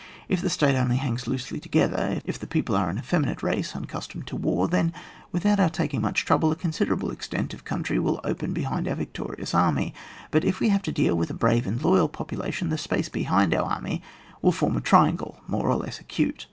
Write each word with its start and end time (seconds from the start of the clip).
If 0.27 0.41
the 0.41 0.49
State 0.49 0.73
only 0.75 0.97
hangs 0.97 1.27
loosely 1.27 1.59
together, 1.59 2.21
if 2.25 2.41
its 2.43 2.51
people 2.51 2.75
are 2.75 2.89
an 2.89 2.97
effeminate 2.97 3.43
race 3.43 3.75
unaccustomed 3.75 4.25
to 4.25 4.35
war, 4.35 4.67
then, 4.67 4.93
without 5.31 5.59
our 5.59 5.69
taking 5.69 6.01
much 6.01 6.25
trouble, 6.25 6.51
a 6.51 6.55
considerable 6.55 7.11
extent 7.11 7.53
of 7.53 7.65
country 7.65 7.99
will 7.99 8.19
open 8.23 8.51
behind 8.51 8.87
our 8.87 8.95
victorious 8.95 9.53
army; 9.53 9.93
but 10.31 10.43
if 10.43 10.59
we 10.59 10.69
have 10.69 10.81
to 10.81 10.91
deal 10.91 11.13
with 11.15 11.29
a 11.29 11.35
brave 11.35 11.67
and 11.67 11.83
loyal 11.83 12.09
population, 12.09 12.69
the 12.69 12.79
space 12.79 13.09
behind 13.09 13.53
our 13.53 13.69
army 13.69 14.01
will 14.41 14.51
form 14.51 14.75
a 14.75 14.81
triangle, 14.81 15.39
more 15.45 15.67
or 15.69 15.75
less 15.75 15.99
acute. 15.99 16.35